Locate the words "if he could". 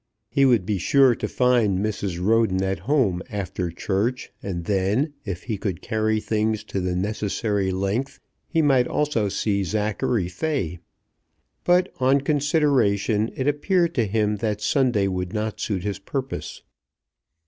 5.25-5.83